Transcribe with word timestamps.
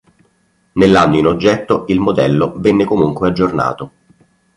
Nell'anno 0.71 1.17
in 1.17 1.27
oggetto, 1.27 1.85
il 1.89 1.99
modello 1.99 2.53
venne 2.57 2.85
comunque 2.85 3.27
aggiornato. 3.27 3.91